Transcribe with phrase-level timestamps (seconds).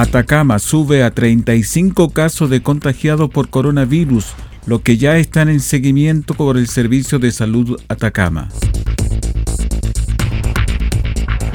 [0.00, 4.26] Atacama sube a 35 casos de contagiados por coronavirus,
[4.64, 8.48] lo que ya están en seguimiento por el Servicio de Salud Atacama.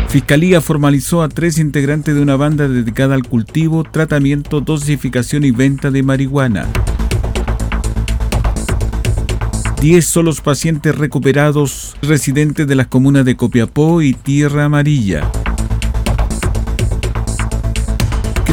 [0.09, 5.89] Fiscalía formalizó a tres integrantes de una banda dedicada al cultivo, tratamiento, dosificación y venta
[5.89, 6.67] de marihuana.
[9.79, 15.31] 10 son los pacientes recuperados residentes de las comunas de Copiapó y Tierra Amarilla.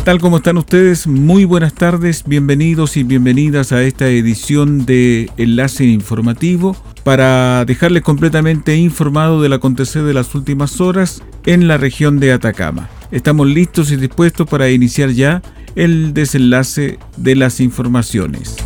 [0.01, 0.19] ¿Qué tal?
[0.19, 1.06] ¿Cómo están ustedes?
[1.06, 8.75] Muy buenas tardes, bienvenidos y bienvenidas a esta edición de Enlace Informativo para dejarles completamente
[8.77, 12.89] informado del acontecer de las últimas horas en la región de Atacama.
[13.11, 15.43] Estamos listos y dispuestos para iniciar ya
[15.75, 18.56] el desenlace de las informaciones.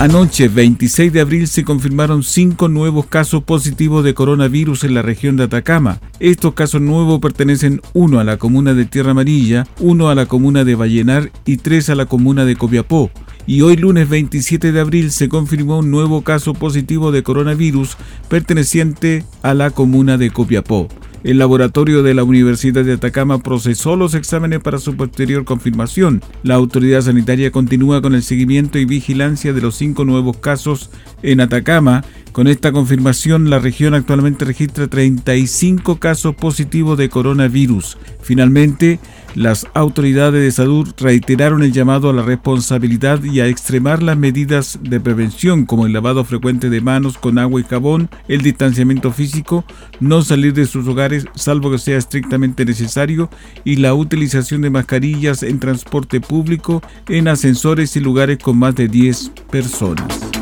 [0.00, 5.36] Anoche, 26 de abril, se confirmaron cinco nuevos casos positivos de coronavirus en la región
[5.36, 5.98] de Atacama.
[6.20, 10.62] Estos casos nuevos pertenecen uno a la comuna de Tierra Amarilla, uno a la comuna
[10.62, 13.10] de Vallenar y tres a la comuna de Copiapó.
[13.44, 17.96] Y hoy lunes 27 de abril se confirmó un nuevo caso positivo de coronavirus
[18.28, 20.86] perteneciente a la comuna de Copiapó.
[21.24, 26.22] El laboratorio de la Universidad de Atacama procesó los exámenes para su posterior confirmación.
[26.44, 30.90] La autoridad sanitaria continúa con el seguimiento y vigilancia de los cinco nuevos casos
[31.22, 32.04] en Atacama.
[32.32, 37.98] Con esta confirmación, la región actualmente registra 35 casos positivos de coronavirus.
[38.22, 39.00] Finalmente,
[39.34, 44.78] las autoridades de salud reiteraron el llamado a la responsabilidad y a extremar las medidas
[44.82, 49.64] de prevención como el lavado frecuente de manos con agua y jabón, el distanciamiento físico,
[50.00, 53.30] no salir de sus hogares salvo que sea estrictamente necesario
[53.64, 58.88] y la utilización de mascarillas en transporte público, en ascensores y lugares con más de
[58.88, 60.37] 10 personas.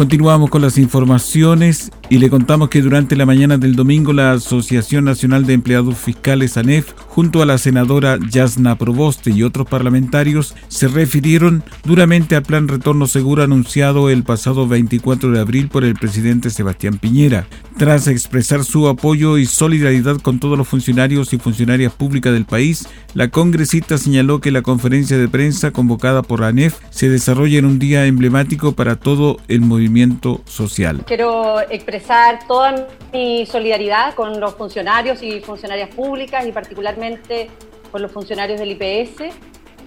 [0.00, 5.04] Continuamos con las informaciones y le contamos que durante la mañana del domingo la Asociación
[5.04, 10.88] Nacional de Empleados Fiscales ANEF junto a la senadora Yasna Proboste y otros parlamentarios se
[10.88, 16.50] refirieron duramente al plan retorno seguro anunciado el pasado 24 de abril por el presidente
[16.50, 17.46] Sebastián Piñera.
[17.78, 22.88] Tras expresar su apoyo y solidaridad con todos los funcionarios y funcionarias públicas del país,
[23.14, 27.78] la congresista señaló que la conferencia de prensa convocada por ANEF se desarrolla en un
[27.78, 31.04] día emblemático para todo el movimiento social.
[31.06, 31.99] Quiero expresar
[32.46, 37.50] toda mi solidaridad con los funcionarios y funcionarias públicas y particularmente
[37.90, 39.34] con los funcionarios del IPS.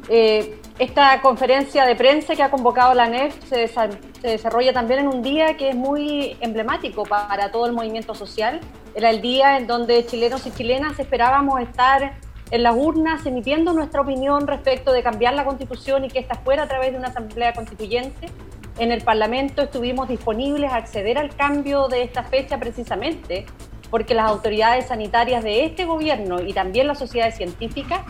[0.10, 3.90] Eh, esta conferencia de prensa que ha convocado la ANEF se, se
[4.22, 8.60] desarrolla también en un día que es muy emblemático para todo el movimiento social.
[8.96, 12.20] Era el día en donde chilenos y chilenas esperábamos estar
[12.52, 16.64] en las urnas emitiendo nuestra opinión respecto de cambiar la constitución y que esta fuera
[16.64, 18.30] a través de una asamblea constituyente.
[18.78, 23.46] En el Parlamento estuvimos disponibles a acceder al cambio de esta fecha precisamente
[23.92, 28.02] porque las autoridades sanitarias de este gobierno y también las sociedades científicas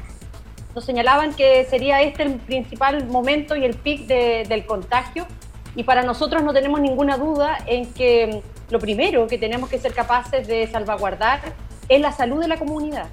[0.74, 5.28] nos señalaban que sería este el principal momento y el pic del contagio
[5.75, 9.94] y para nosotros no tenemos ninguna duda en que lo primero que tenemos que ser
[9.94, 11.42] capaces de salvaguardar
[11.89, 13.07] es la salud de la comunidad.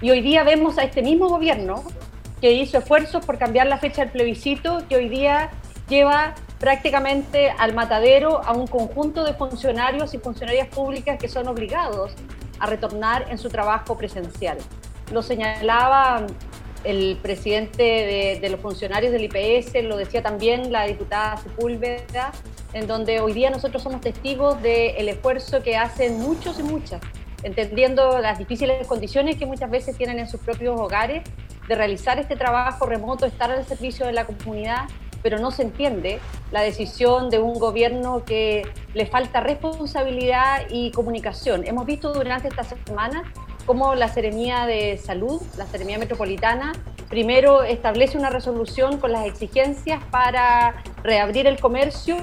[0.00, 1.84] Y hoy día vemos a este mismo gobierno
[2.40, 5.50] que hizo esfuerzos por cambiar la fecha del plebiscito, que hoy día
[5.88, 12.12] lleva prácticamente al matadero a un conjunto de funcionarios y funcionarias públicas que son obligados
[12.60, 14.58] a retornar en su trabajo presencial.
[15.10, 16.24] Lo señalaba
[16.84, 22.30] el presidente de, los funcionarios del IPS, lo decía también la diputada Sepúlveda,
[22.74, 27.00] en donde hoy día nosotros somos testigos del esfuerzo que hacen muchos y muchas
[27.42, 31.24] entendiendo las difíciles condiciones que muchas veces tienen en sus propios hogares
[31.66, 34.84] de realizar este trabajo remoto, estar al servicio de la comunidad,
[35.22, 36.18] pero no se entiende
[36.50, 41.66] la decisión de un gobierno que le falta responsabilidad y comunicación.
[41.66, 43.32] Hemos visto durante esta semana
[43.66, 46.72] cómo la Seremía de Salud, la Seremía Metropolitana,
[47.12, 52.16] primero establece una resolución con las exigencias para reabrir el comercio,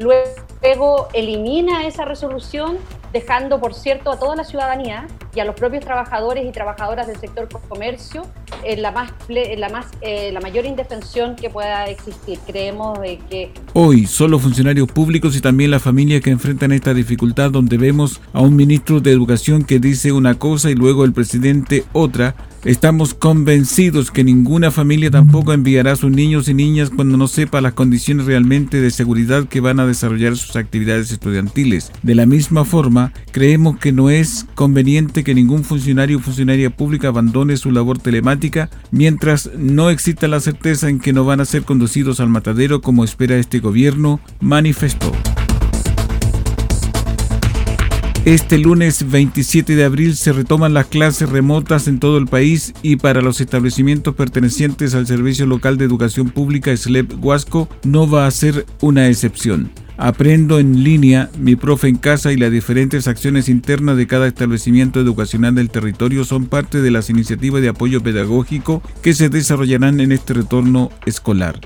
[0.00, 2.78] luego elimina esa resolución,
[3.12, 7.16] dejando, por cierto, a toda la ciudadanía y a los propios trabajadores y trabajadoras del
[7.16, 8.26] sector comercio
[8.64, 12.40] en la, más, la, más, eh, la mayor indefensión que pueda existir.
[12.44, 13.52] Creemos de que...
[13.72, 18.40] Hoy, solo funcionarios públicos y también las familias que enfrentan esta dificultad donde vemos a
[18.40, 22.34] un ministro de Educación que dice una cosa y luego el presidente otra,
[22.64, 27.60] Estamos convencidos que ninguna familia tampoco enviará a sus niños y niñas cuando no sepa
[27.60, 31.92] las condiciones realmente de seguridad que van a desarrollar sus actividades estudiantiles.
[32.02, 37.08] De la misma forma, creemos que no es conveniente que ningún funcionario o funcionaria pública
[37.08, 41.64] abandone su labor telemática mientras no exista la certeza en que no van a ser
[41.64, 45.12] conducidos al matadero como espera este gobierno, manifestó.
[48.24, 52.96] Este lunes 27 de abril se retoman las clases remotas en todo el país y
[52.96, 58.30] para los establecimientos pertenecientes al Servicio Local de Educación Pública SLEP Huasco no va a
[58.30, 59.70] ser una excepción.
[59.98, 65.00] Aprendo en línea, mi profe en casa y las diferentes acciones internas de cada establecimiento
[65.00, 70.12] educacional del territorio son parte de las iniciativas de apoyo pedagógico que se desarrollarán en
[70.12, 71.60] este retorno escolar.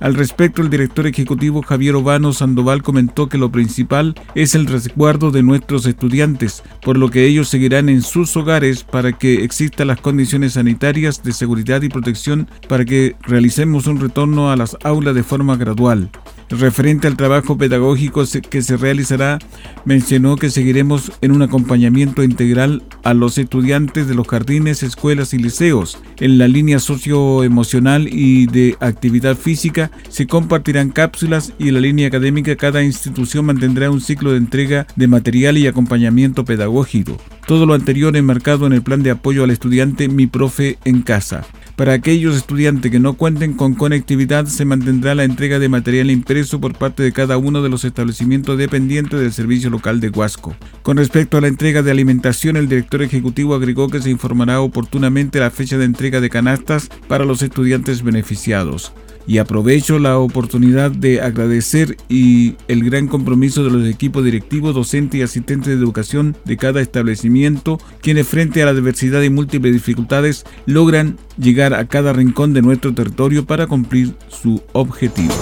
[0.00, 5.30] Al respecto, el director ejecutivo Javier Obano Sandoval comentó que lo principal es el resguardo
[5.30, 10.00] de nuestros estudiantes, por lo que ellos seguirán en sus hogares para que existan las
[10.00, 15.22] condiciones sanitarias de seguridad y protección para que realicemos un retorno a las aulas de
[15.22, 16.10] forma gradual.
[16.50, 19.38] Referente al trabajo pedagógico que se realizará,
[19.84, 25.38] mencionó que seguiremos en un acompañamiento integral a los estudiantes de los jardines, escuelas y
[25.38, 25.98] liceos.
[26.18, 32.08] En la línea socioemocional y de actividad física se compartirán cápsulas y en la línea
[32.08, 37.18] académica cada institución mantendrá un ciclo de entrega de material y acompañamiento pedagógico.
[37.46, 41.44] Todo lo anterior enmarcado en el plan de apoyo al estudiante Mi Profe en Casa.
[41.76, 46.60] Para aquellos estudiantes que no cuenten con conectividad, se mantendrá la entrega de material impreso
[46.60, 50.54] por parte de cada uno de los establecimientos dependientes del servicio local de Huasco.
[50.82, 55.40] Con respecto a la entrega de alimentación, el director ejecutivo agregó que se informará oportunamente
[55.40, 58.92] la fecha de entrega de canastas para los estudiantes beneficiados
[59.26, 65.20] y aprovecho la oportunidad de agradecer y el gran compromiso de los equipos directivos, docentes
[65.20, 70.44] y asistentes de educación de cada establecimiento, quienes frente a la diversidad y múltiples dificultades
[70.66, 75.34] logran llegar a cada rincón de nuestro territorio para cumplir su objetivo.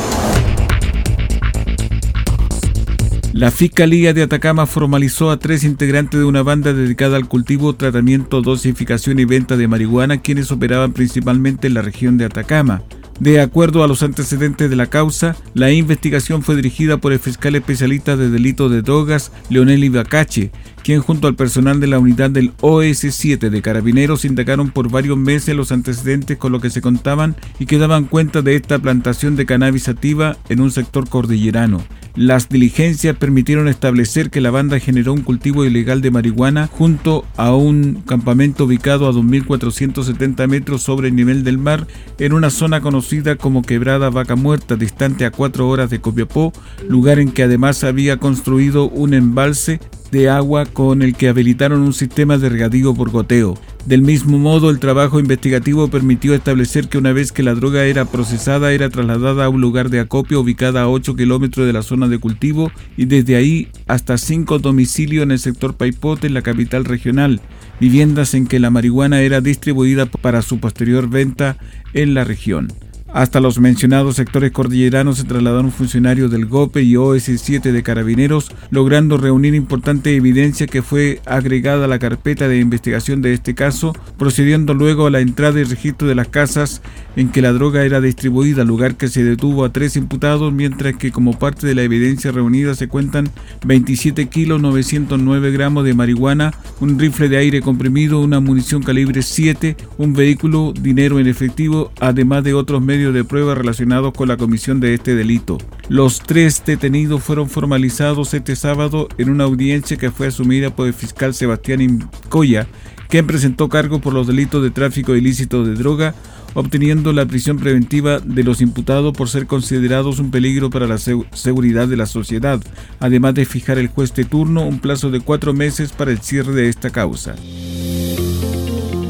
[3.33, 8.43] La Fiscalía de Atacama formalizó a tres integrantes de una banda dedicada al cultivo, tratamiento,
[8.43, 12.83] dosificación y venta de marihuana, quienes operaban principalmente en la región de Atacama.
[13.23, 17.55] De acuerdo a los antecedentes de la causa, la investigación fue dirigida por el fiscal
[17.55, 20.51] especialista de delito de drogas, Leonel Ibacache,
[20.83, 25.55] quien junto al personal de la unidad del OS7 de Carabineros indagaron por varios meses
[25.57, 29.47] los antecedentes con lo que se contaban y que daban cuenta de esta plantación de
[29.47, 31.83] cannabis sativa en un sector cordillerano.
[32.15, 37.55] Las diligencias permitieron establecer que la banda generó un cultivo ilegal de marihuana junto a
[37.55, 41.87] un campamento ubicado a 2.470 metros sobre el nivel del mar
[42.19, 46.53] en una zona conocida como Quebrada Vaca Muerta, distante a 4 horas de Copiapó,
[46.87, 49.81] lugar en que además había construido un embalse
[50.13, 53.59] de agua con el que habilitaron un sistema de regadío por goteo.
[53.87, 58.05] Del mismo modo, el trabajo investigativo permitió establecer que una vez que la droga era
[58.05, 62.09] procesada, era trasladada a un lugar de acopio ubicada a 8 kilómetros de la zona
[62.09, 66.85] de cultivo y desde ahí hasta 5 domicilios en el sector Paipote, en la capital
[66.85, 67.41] regional,
[67.81, 71.57] viviendas en que la marihuana era distribuida para su posterior venta
[71.95, 72.69] en la región.
[73.13, 79.19] Hasta los mencionados sectores cordilleranos se trasladaron funcionarios del GOPE y OS7 de Carabineros, logrando
[79.19, 84.73] reunir importante evidencia que fue agregada a la carpeta de investigación de este caso, procediendo
[84.73, 86.81] luego a la entrada y registro de las casas
[87.15, 91.13] en que la droga era distribuida, lugar que se detuvo a tres imputados, mientras que
[91.13, 93.29] como parte de la evidencia reunida se cuentan
[93.67, 99.77] 27 kilos 909 gramos de marihuana, un rifle de aire comprimido, una munición calibre 7,
[99.99, 104.79] un vehículo, dinero en efectivo, además de otros medios de prueba relacionados con la comisión
[104.79, 105.59] de este delito.
[105.89, 110.95] Los tres detenidos fueron formalizados este sábado en una audiencia que fue asumida por el
[110.95, 112.69] fiscal Sebastián Incoya,
[113.09, 116.15] quien presentó cargo por los delitos de tráfico ilícito de droga,
[116.55, 121.89] obteniendo la prisión preventiva de los imputados por ser considerados un peligro para la seguridad
[121.89, 122.63] de la sociedad,
[123.01, 126.53] además de fijar el juez de turno un plazo de cuatro meses para el cierre
[126.53, 127.35] de esta causa.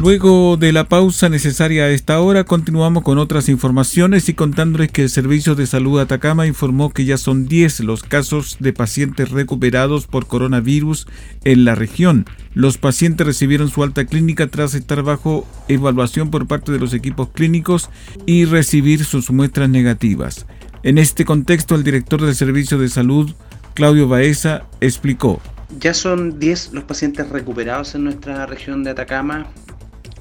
[0.00, 5.02] Luego de la pausa necesaria a esta hora, continuamos con otras informaciones y contándoles que
[5.02, 10.06] el Servicio de Salud Atacama informó que ya son 10 los casos de pacientes recuperados
[10.06, 11.06] por coronavirus
[11.44, 12.24] en la región.
[12.54, 17.28] Los pacientes recibieron su alta clínica tras estar bajo evaluación por parte de los equipos
[17.34, 17.90] clínicos
[18.24, 20.46] y recibir sus muestras negativas.
[20.82, 23.32] En este contexto, el director del Servicio de Salud,
[23.74, 25.42] Claudio Baeza, explicó.
[25.78, 29.46] Ya son 10 los pacientes recuperados en nuestra región de Atacama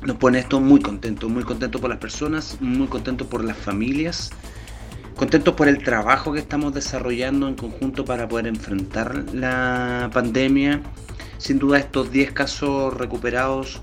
[0.02, 4.32] nos pone esto muy contento, muy contento por las personas, muy contento por las familias,
[5.16, 10.82] contento por el trabajo que estamos desarrollando en conjunto para poder enfrentar la pandemia.
[11.38, 13.82] Sin duda estos 10 casos recuperados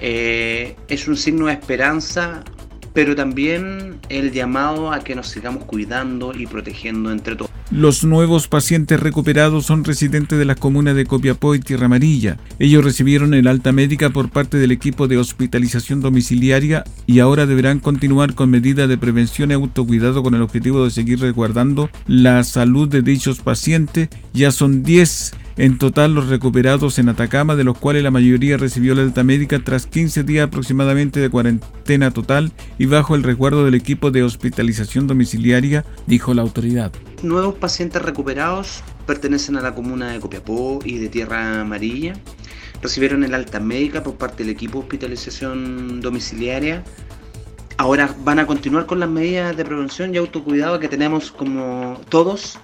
[0.00, 2.44] eh, es un signo de esperanza,
[2.92, 7.55] pero también el llamado a que nos sigamos cuidando y protegiendo entre todos.
[7.72, 12.38] Los nuevos pacientes recuperados son residentes de las comunas de Copiapó y Tierra Amarilla.
[12.60, 17.80] Ellos recibieron el alta médica por parte del equipo de hospitalización domiciliaria y ahora deberán
[17.80, 22.88] continuar con medidas de prevención y autocuidado con el objetivo de seguir resguardando la salud
[22.88, 24.10] de dichos pacientes.
[24.32, 28.94] Ya son 10 en total los recuperados en Atacama, de los cuales la mayoría recibió
[28.94, 33.74] la alta médica tras 15 días aproximadamente de cuarentena total y bajo el resguardo del
[33.74, 36.92] equipo de hospitalización domiciliaria, dijo la autoridad.
[37.22, 42.14] Nuevos pacientes recuperados pertenecen a la comuna de Copiapó y de Tierra Amarilla.
[42.82, 46.84] Recibieron el alta médica por parte del equipo de hospitalización domiciliaria.
[47.78, 52.58] Ahora van a continuar con las medidas de prevención y autocuidado que tenemos como todos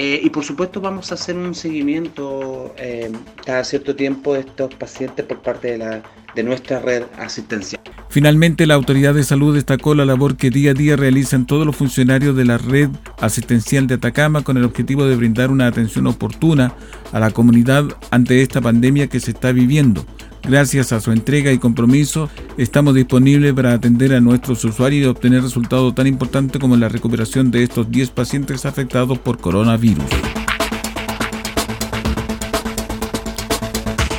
[0.00, 3.10] eh, y por supuesto vamos a hacer un seguimiento eh,
[3.44, 6.02] cada cierto tiempo de estos pacientes por parte de, la,
[6.36, 7.82] de nuestra red asistencial.
[8.08, 11.74] Finalmente, la Autoridad de Salud destacó la labor que día a día realizan todos los
[11.74, 16.74] funcionarios de la red asistencial de Atacama con el objetivo de brindar una atención oportuna
[17.10, 20.06] a la comunidad ante esta pandemia que se está viviendo
[20.48, 25.42] Gracias a su entrega y compromiso, estamos disponibles para atender a nuestros usuarios y obtener
[25.42, 30.06] resultados tan importantes como la recuperación de estos 10 pacientes afectados por coronavirus.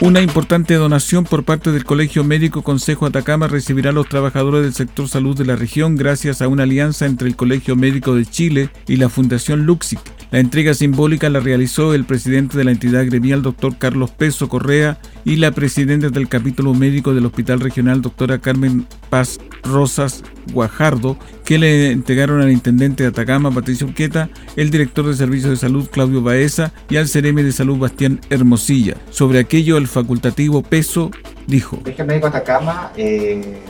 [0.01, 4.73] Una importante donación por parte del Colegio Médico Consejo Atacama recibirá a los trabajadores del
[4.73, 8.69] sector salud de la región gracias a una alianza entre el Colegio Médico de Chile
[8.87, 9.99] y la Fundación Luxic.
[10.31, 14.99] La entrega simbólica la realizó el presidente de la entidad gremial, doctor Carlos Peso Correa,
[15.25, 21.17] y la presidenta del capítulo médico del Hospital Regional, doctora Carmen Paz Rosas Guajardo,
[21.49, 25.89] que le entregaron al intendente de Atacama, Patricio Urqueta, el director de Servicios de Salud,
[25.89, 28.97] Claudio Baeza, y al CRM de Salud, Bastián Hermosilla.
[29.09, 31.09] Sobre aquello, el facultativo Peso
[31.47, 31.77] dijo.
[31.77, 33.61] El Colegio Médico Atacama eh,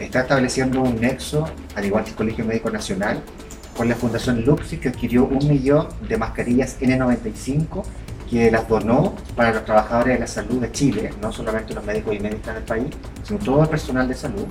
[0.00, 3.22] está estableciendo un nexo, al igual que el Colegio Médico Nacional,
[3.76, 7.84] con la Fundación Luxi, que adquirió un millón de mascarillas N95
[8.28, 12.16] que las donó para los trabajadores de la salud de Chile, no solamente los médicos
[12.16, 12.86] y médicas del país,
[13.22, 14.46] sino todo el personal de salud.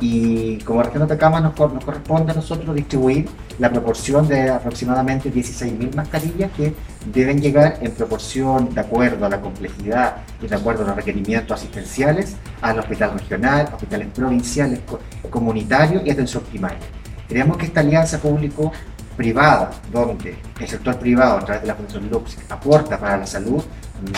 [0.00, 5.94] Y como región de Atacama nos, corresponde a nosotros distribuir la proporción de aproximadamente 16.000
[5.94, 6.74] mascarillas que
[7.12, 11.58] deben llegar en proporción de acuerdo a la complejidad y de acuerdo a los requerimientos
[11.60, 14.80] asistenciales al hospital regional, hospitales provinciales,
[15.30, 16.78] comunitarios y atención primaria.
[17.28, 22.36] Creemos que esta alianza público-privada, donde el sector privado, a través de la Fundación Lux,
[22.48, 23.62] aporta para la salud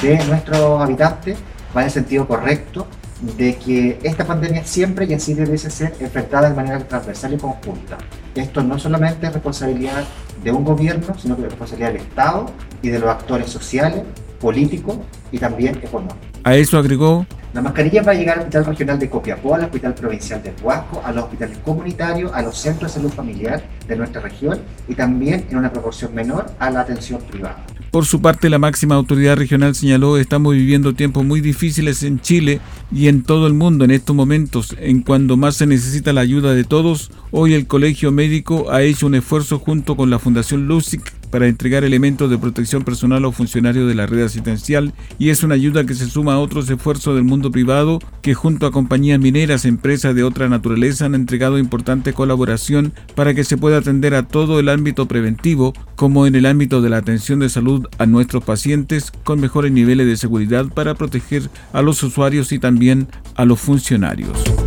[0.02, 1.38] de nuestros habitantes,
[1.76, 2.86] va en el sentido correcto
[3.20, 7.96] de que esta pandemia siempre y así debe ser enfrentada de manera transversal y conjunta.
[8.34, 10.04] Esto no solamente es responsabilidad
[10.42, 12.46] de un gobierno, sino que es responsabilidad del Estado
[12.82, 14.02] y de los actores sociales,
[14.40, 14.98] políticos
[15.32, 16.18] y también económicos.
[16.44, 19.94] A eso agregó La mascarilla va a llegar al Hospital Regional de Copiapó, al Hospital
[19.94, 24.20] Provincial de Huasco, a los hospitales comunitarios, a los centros de salud familiar de nuestra
[24.20, 27.64] región y también en una proporción menor a la atención privada.
[27.96, 32.60] Por su parte, la máxima autoridad regional señaló, estamos viviendo tiempos muy difíciles en Chile
[32.92, 36.52] y en todo el mundo en estos momentos, en cuando más se necesita la ayuda
[36.52, 37.10] de todos.
[37.30, 41.84] Hoy el Colegio Médico ha hecho un esfuerzo junto con la Fundación Lucic para entregar
[41.84, 45.94] elementos de protección personal a funcionarios de la red asistencial y es una ayuda que
[45.94, 50.22] se suma a otros esfuerzos del mundo privado que junto a compañías mineras, empresas de
[50.22, 55.06] otra naturaleza han entregado importante colaboración para que se pueda atender a todo el ámbito
[55.06, 59.72] preventivo como en el ámbito de la atención de salud a nuestros pacientes con mejores
[59.72, 64.65] niveles de seguridad para proteger a los usuarios y también a los funcionarios.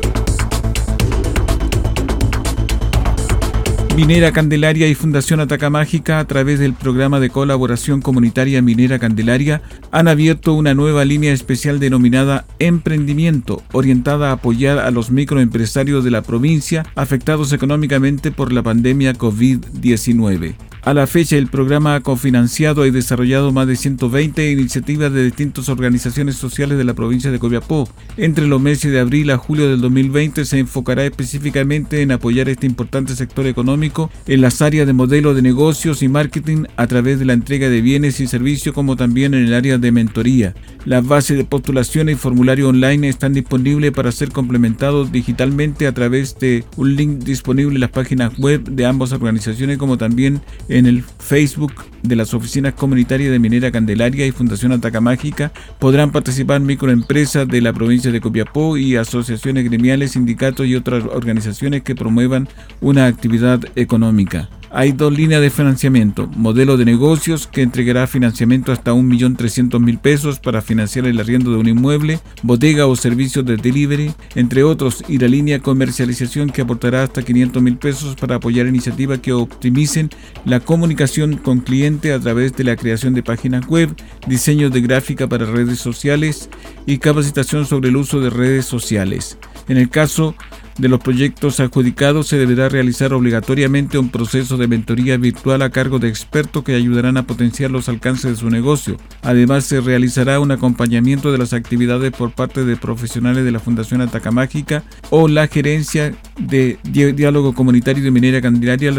[3.99, 9.61] Minera Candelaria y Fundación Ataca Mágica, a través del programa de colaboración comunitaria Minera Candelaria,
[9.91, 16.11] han abierto una nueva línea especial denominada Emprendimiento, orientada a apoyar a los microempresarios de
[16.11, 20.68] la provincia afectados económicamente por la pandemia COVID-19.
[20.81, 25.67] A la fecha, el programa ha cofinanciado y desarrollado más de 120 iniciativas de distintas
[25.67, 27.89] organizaciones sociales de la provincia de Copiapó.
[28.15, 32.65] Entre los meses de abril a julio del 2020 se enfocará específicamente en apoyar este
[32.65, 37.25] importante sector económico en las áreas de modelo de negocios y marketing a través de
[37.25, 40.55] la entrega de bienes y servicios como también en el área de mentoría.
[40.85, 46.39] Las bases de postulación y formulario online están disponibles para ser complementados digitalmente a través
[46.39, 51.03] de un link disponible en las páginas web de ambas organizaciones como también en el
[51.03, 51.73] Facebook
[52.03, 57.61] de las oficinas comunitarias de Minera Candelaria y Fundación Ataca Mágica podrán participar microempresas de
[57.61, 62.47] la provincia de Copiapó y asociaciones gremiales, sindicatos y otras organizaciones que promuevan
[62.81, 64.49] una actividad económica.
[64.71, 66.29] Hay dos líneas de financiamiento.
[66.35, 71.67] Modelo de negocios que entregará financiamiento hasta 1.300.000 pesos para financiar el arriendo de un
[71.67, 77.21] inmueble, bodega o servicios de delivery, entre otros, y la línea comercialización que aportará hasta
[77.21, 80.11] 500.000 pesos para apoyar iniciativas que optimicen
[80.45, 83.95] la comunicación con cliente a través de la creación de páginas web,
[84.27, 86.47] diseño de gráfica para redes sociales
[86.85, 89.39] y capacitación sobre el uso de redes sociales.
[89.67, 90.35] En el caso
[90.79, 95.99] de los proyectos adjudicados se deberá realizar obligatoriamente un proceso de mentoría virtual a cargo
[95.99, 98.97] de expertos que ayudarán a potenciar los alcances de su negocio.
[99.21, 104.01] Además, se realizará un acompañamiento de las actividades por parte de profesionales de la Fundación
[104.01, 108.93] Ataca Mágica o la gerencia de diálogo comunitario de Minera Candelaria,